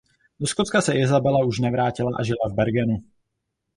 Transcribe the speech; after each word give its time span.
Do 0.39 0.45
Skotska 0.47 0.81
se 0.81 0.95
Isabela 0.99 1.45
už 1.45 1.59
nevrátila 1.59 2.11
a 2.19 2.23
žila 2.23 2.49
v 2.49 2.53
Bergenu. 2.53 3.03